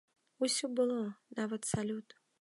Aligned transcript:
Усё 0.47 0.65
было, 0.79 0.97
нават 1.41 1.61
салют. 1.75 2.21